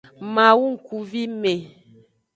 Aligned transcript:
Mawu 0.33 0.65
ngkuvime. 0.73 1.53